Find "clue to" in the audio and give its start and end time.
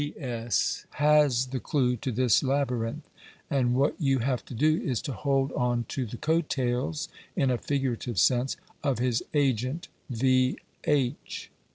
1.59-2.11